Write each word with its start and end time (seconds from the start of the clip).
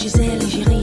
Gisèle 0.00 0.38
et 0.42 0.79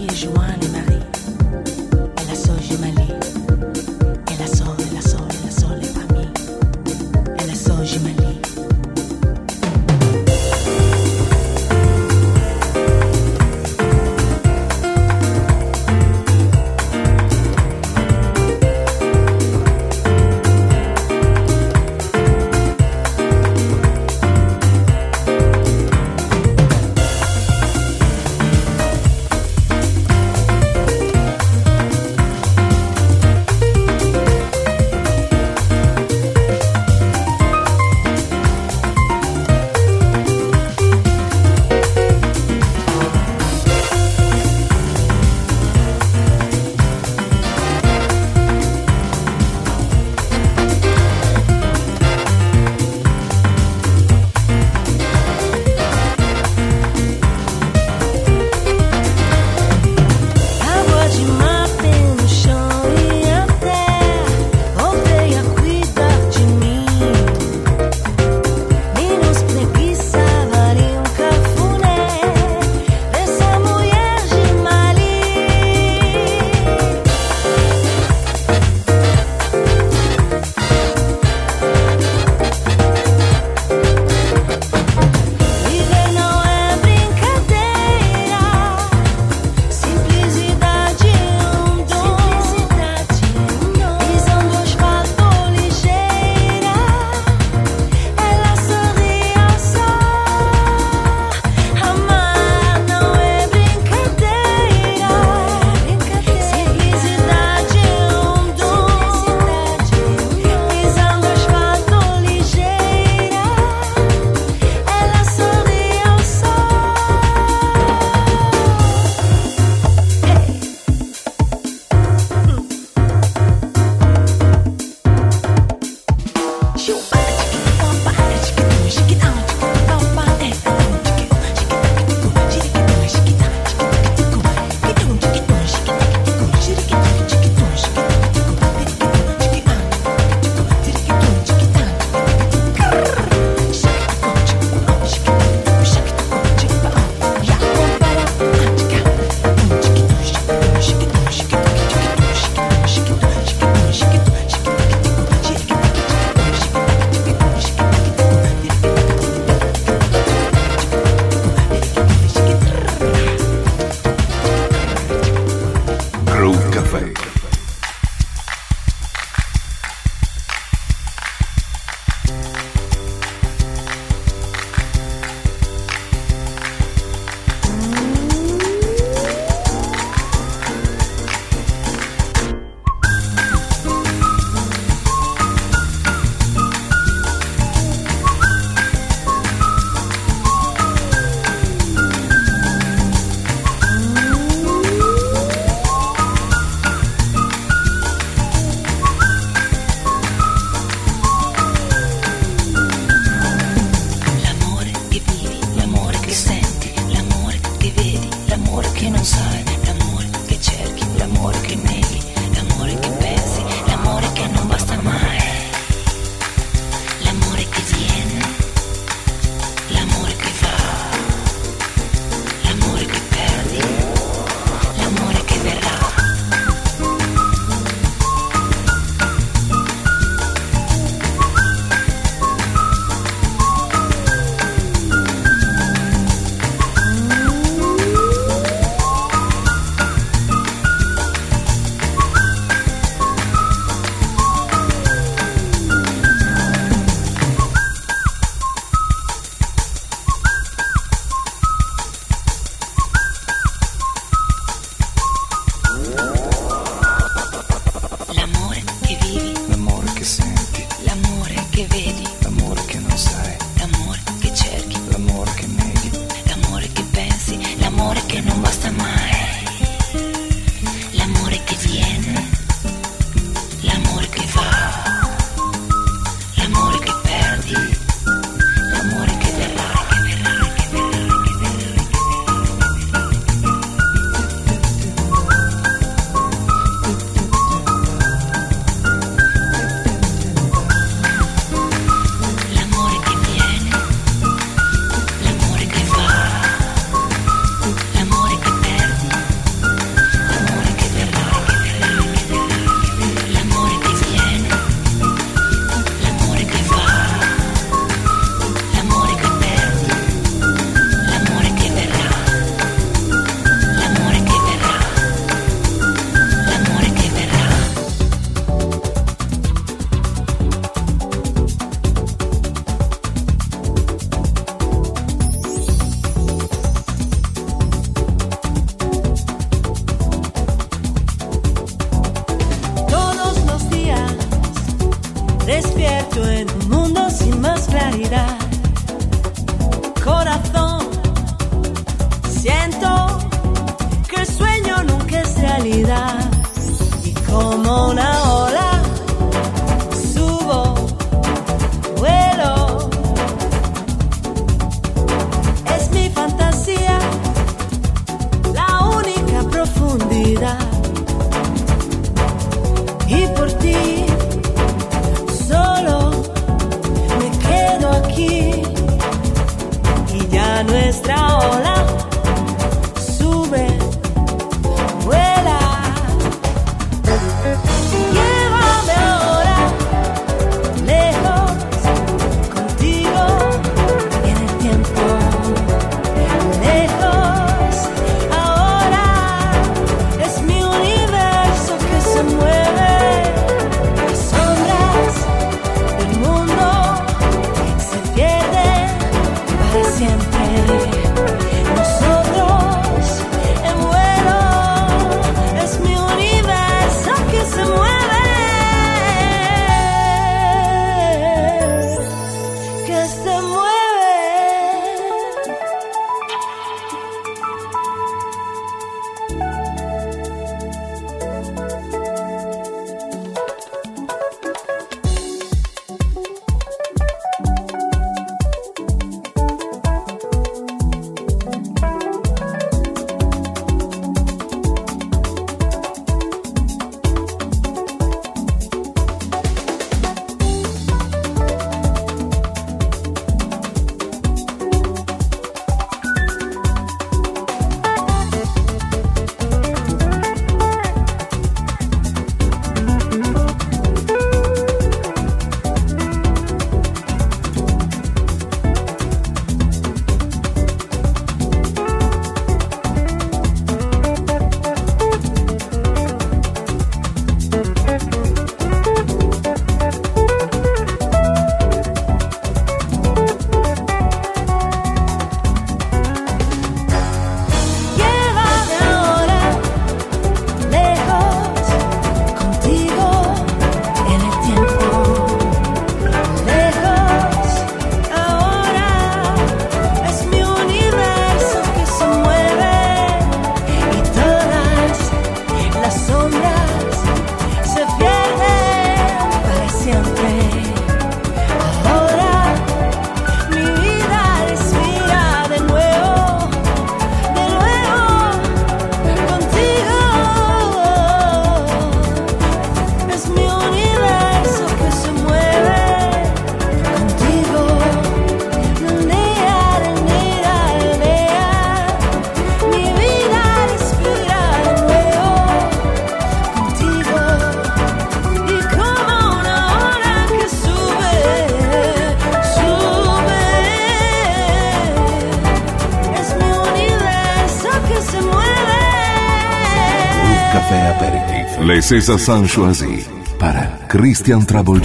sont 542.37 542.65
choisis 542.65 543.27
para 543.59 543.85
Christian 544.07 544.65
Trouble. 544.65 545.01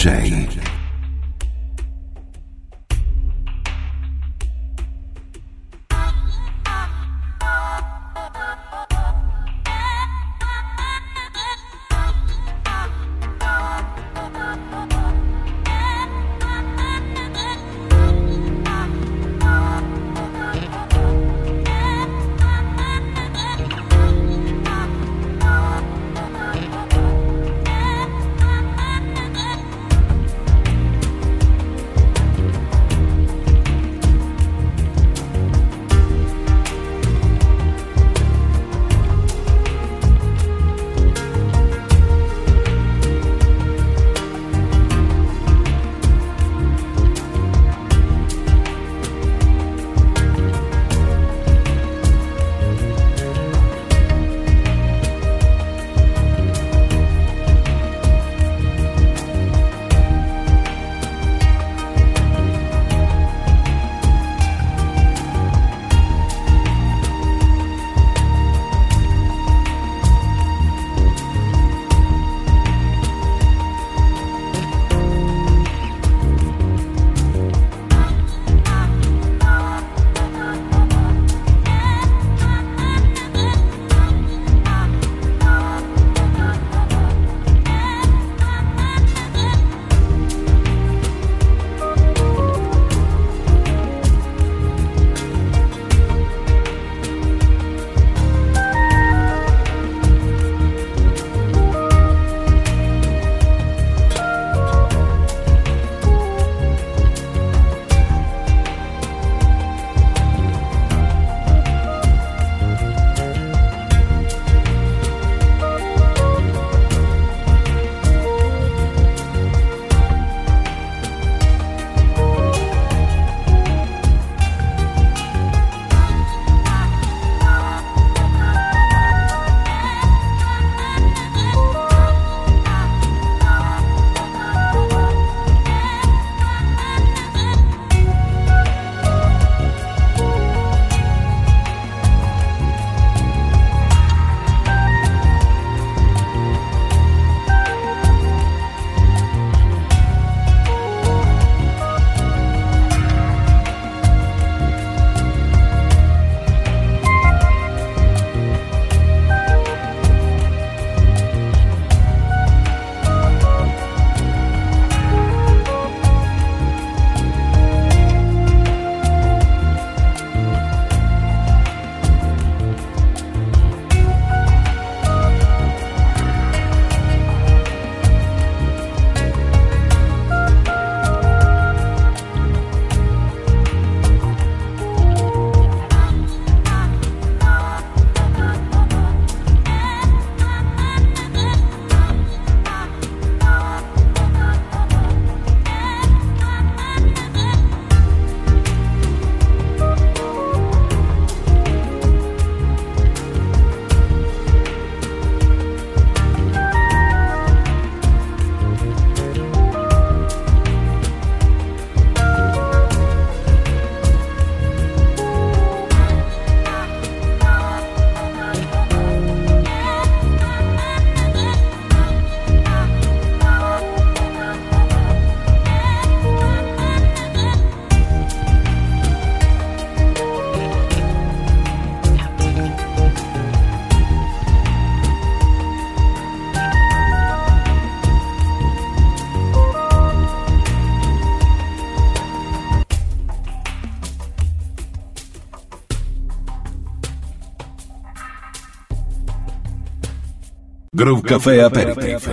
Groove 250.94 251.22
Café 251.22 251.62
Aperitif. 251.62 252.28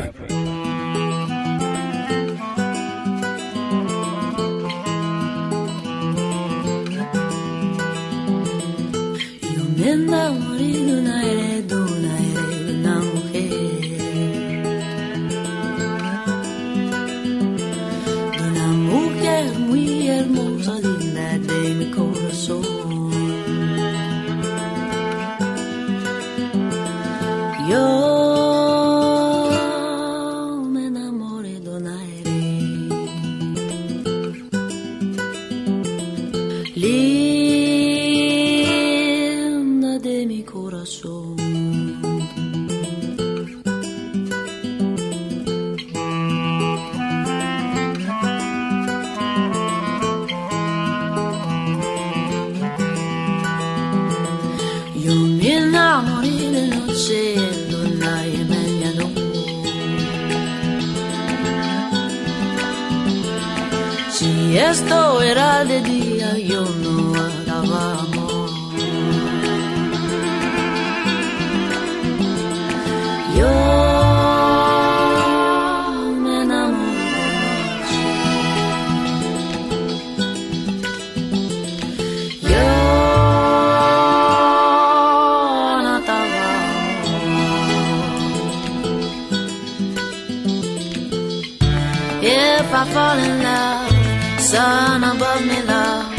fall 93.10 93.20
in 93.20 93.42
love, 93.42 94.40
sun 94.40 95.04
above 95.04 95.42
me, 95.50 95.62
love. 95.64 96.14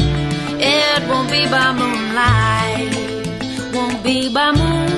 It 0.58 1.00
won't 1.08 1.30
be 1.30 1.42
by 1.54 1.72
moonlight, 1.80 2.94
won't 3.74 4.02
be 4.02 4.32
by 4.34 4.50
moonlight. 4.52 4.89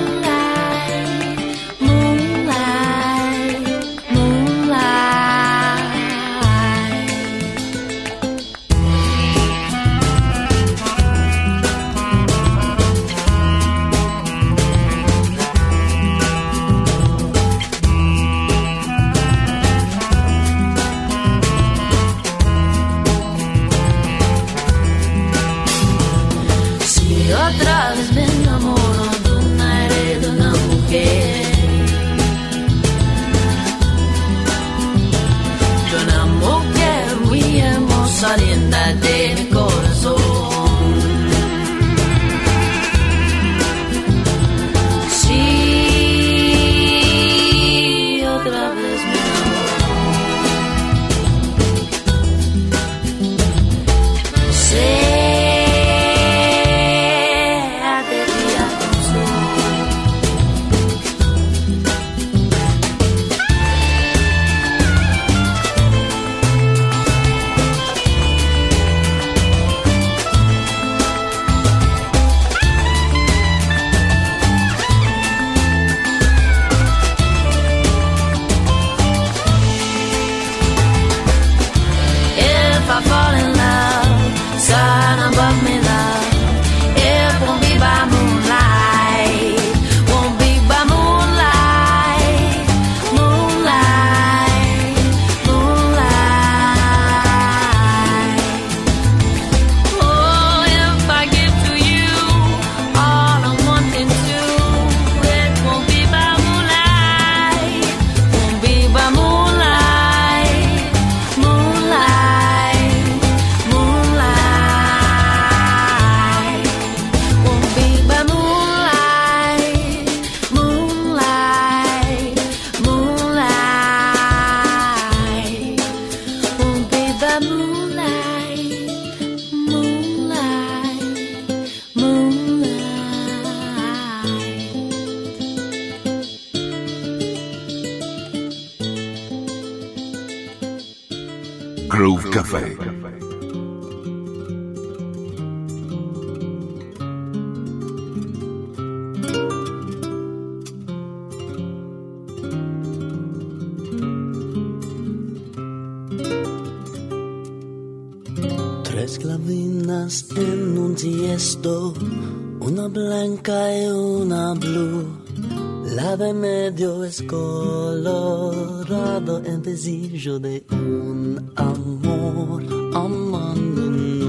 yo 170.25 170.39
de 170.39 170.63
un 170.71 171.51
amor 171.55 172.61
Amanınmış 172.95 174.23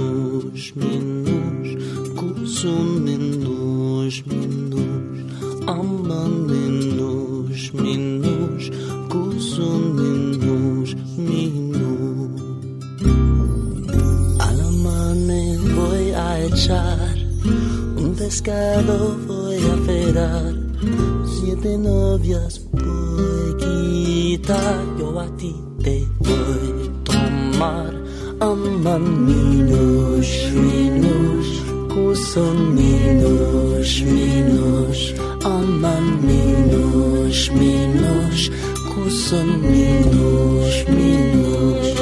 minnoş 0.76 1.68
Kuzum 2.16 3.00
minnoş 3.02 4.26
minnoş 4.26 5.18
Aman 5.66 6.30
minnoş 6.30 7.72
minnoş 7.82 8.70
A 14.40 14.48
la 14.58 14.70
mane 14.84 15.58
voy 15.76 16.16
a 16.16 16.38
echar 16.38 17.18
Un 17.98 18.14
pescado 18.18 18.96
voy 19.28 19.56
a 19.56 19.76
ferar 19.86 20.54
Siete 21.32 21.72
novias 21.78 22.54
voy 22.72 23.52
a 23.52 23.56
quitar. 23.58 24.84
Yo 24.98 25.20
a 25.20 25.26
ti 25.36 25.73
te 25.84 26.08
voy 26.18 26.90
tomar 27.04 27.92
ama 28.40 28.98
minos, 28.98 30.26
minos, 30.66 31.46
cusan 31.92 32.74
minos, 32.74 34.02
minos, 34.02 35.14
ama 35.44 35.94
minos, 36.28 37.50
minos, 37.60 38.50
cusan 38.94 39.48
minos, 39.60 40.72
minos. 40.88 41.93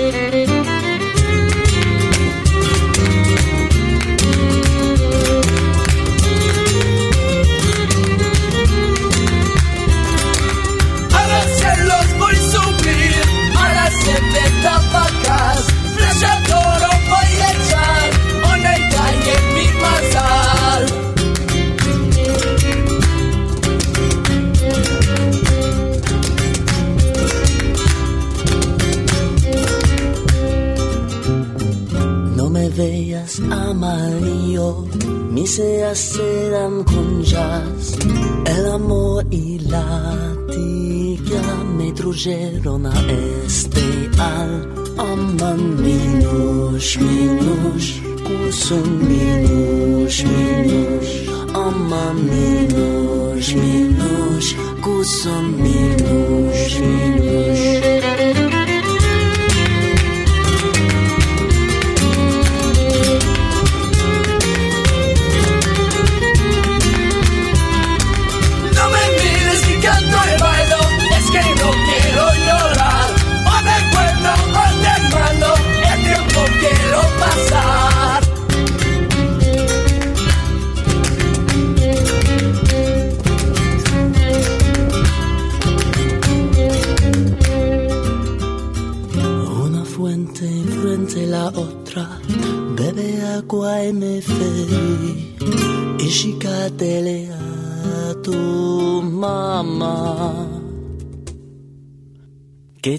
soon 48.63 49.02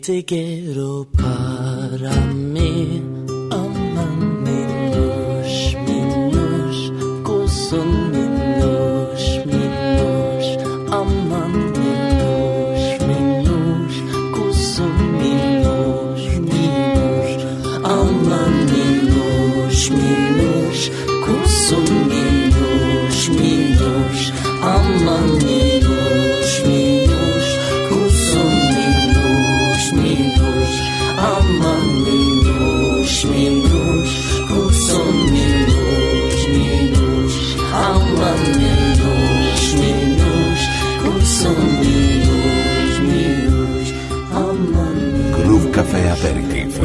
te 0.03 0.25
quiero 0.25 1.07
para 1.15 2.11
mí. 2.33 2.42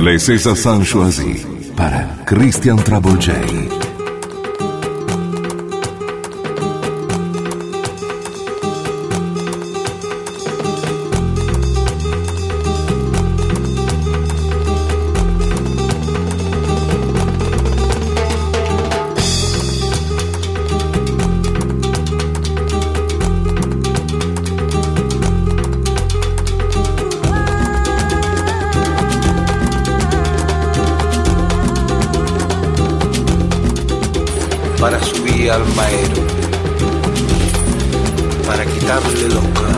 Le 0.09 0.19
César 0.19 0.57
Sanchoisi 0.57 1.45
para 1.77 2.09
Christian 2.25 2.77
Travolgei. 2.77 3.68
almaero 35.51 36.27
para 38.47 38.65
quitarte 38.67 39.29
loca. 39.29 39.78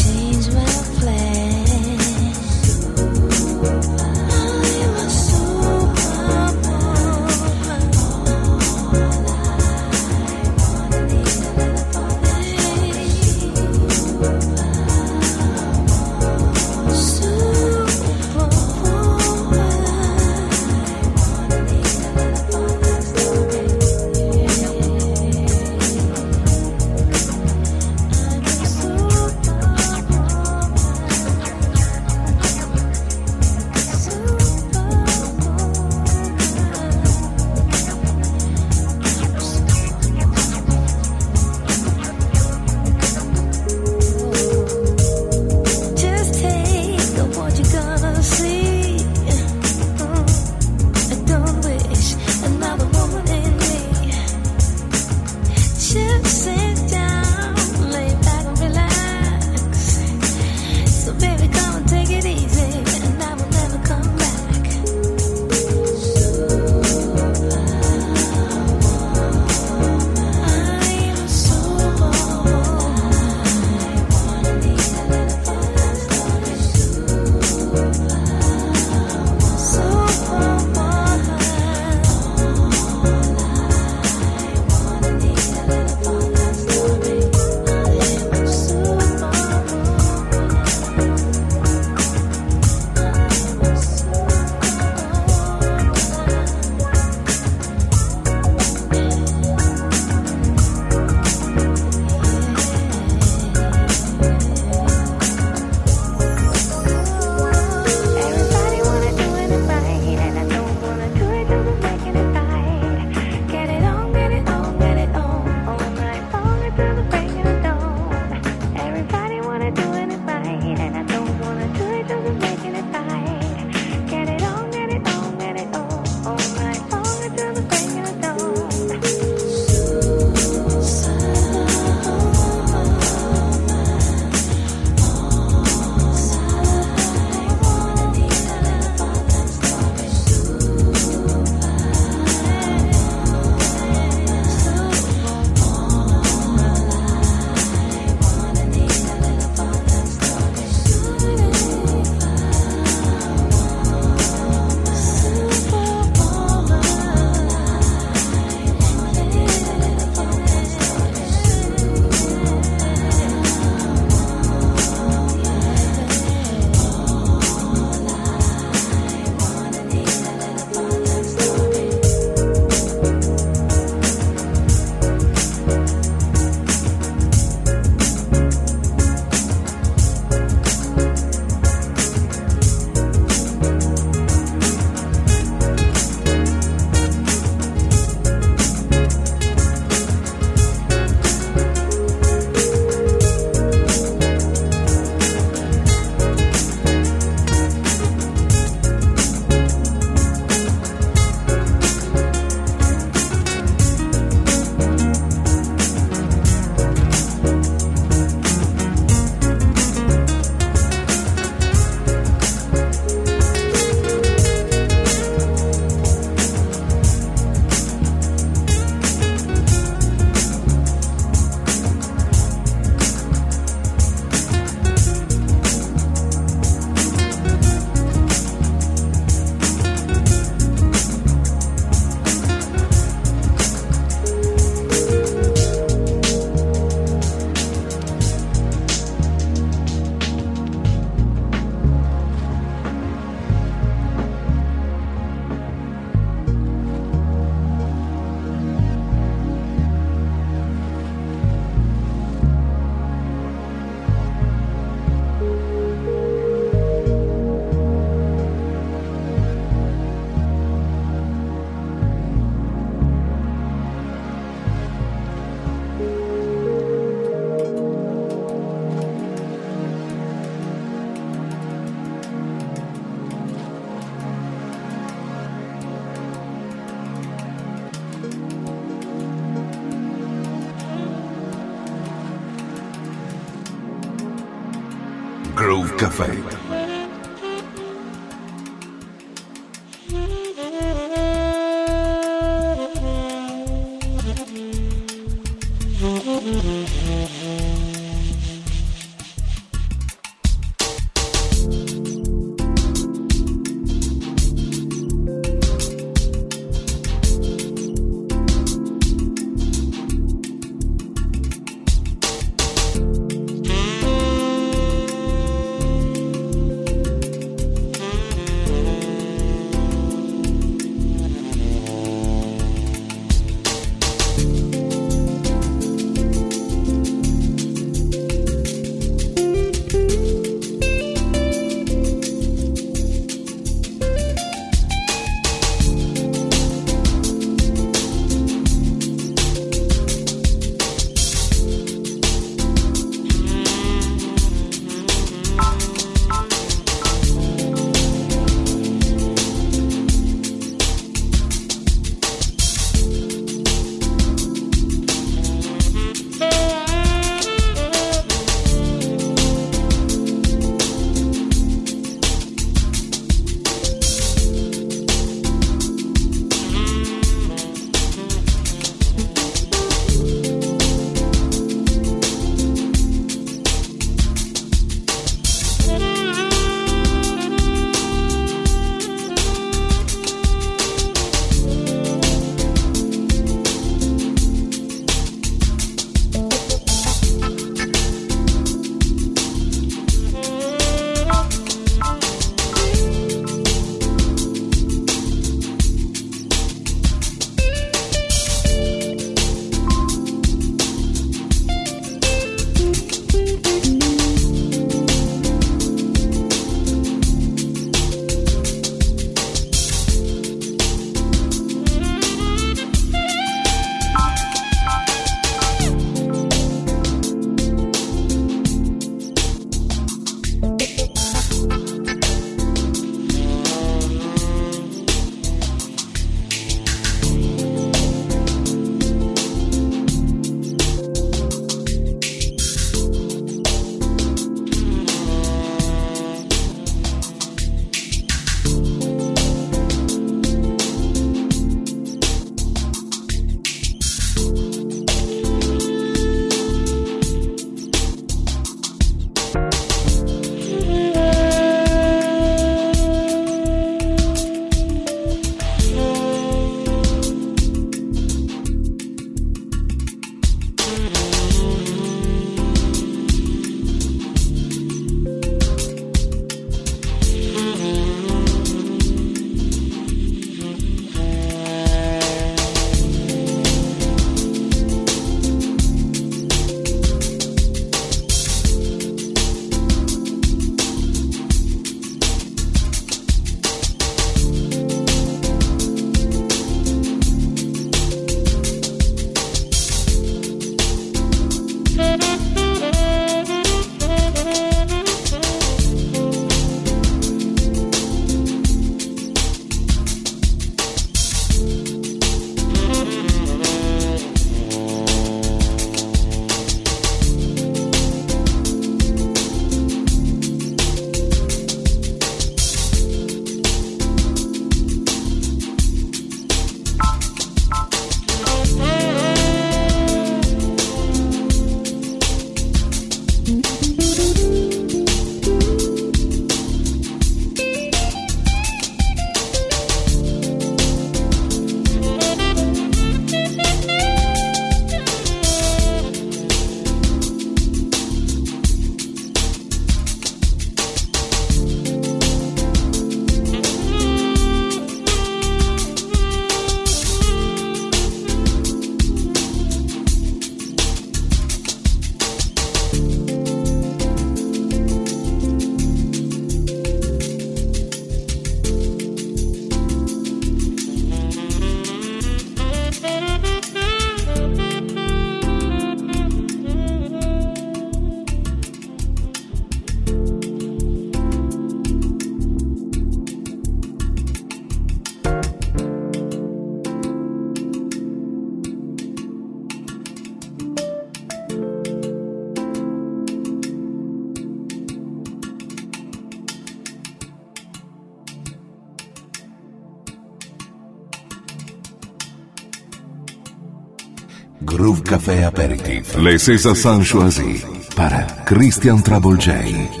Les 596.17 596.37
César 596.37 596.75
San 596.75 597.03
Choisi 597.03 597.63
para 597.95 598.25
Christian 598.45 599.01
Travolgei. 599.01 600.00